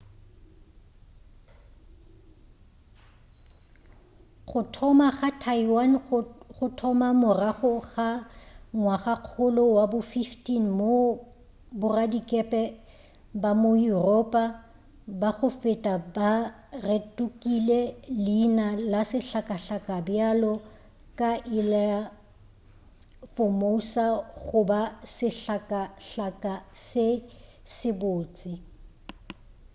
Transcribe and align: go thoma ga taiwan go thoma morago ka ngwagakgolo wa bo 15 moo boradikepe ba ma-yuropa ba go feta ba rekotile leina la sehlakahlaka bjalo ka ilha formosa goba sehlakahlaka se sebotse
go 4.47 4.59
thoma 4.75 5.07
ga 5.17 5.29
taiwan 5.43 5.91
go 6.55 6.65
thoma 6.79 7.07
morago 7.21 7.71
ka 7.91 8.07
ngwagakgolo 8.79 9.63
wa 9.77 9.83
bo 9.91 9.99
15 10.11 10.77
moo 10.79 11.07
boradikepe 11.79 12.61
ba 13.41 13.49
ma-yuropa 13.61 14.43
ba 15.19 15.29
go 15.37 15.47
feta 15.61 15.93
ba 16.15 16.31
rekotile 16.89 17.79
leina 18.25 18.67
la 18.91 19.01
sehlakahlaka 19.11 19.95
bjalo 20.07 20.53
ka 21.19 21.31
ilha 21.59 21.87
formosa 23.33 24.05
goba 24.45 24.81
sehlakahlaka 25.15 26.53
se 26.87 27.07
sebotse 27.75 28.51